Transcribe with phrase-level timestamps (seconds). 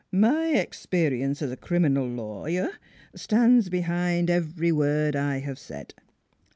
[0.29, 2.69] "My experience as a criminal lawyer
[3.15, 5.93] stands behind every word I have said.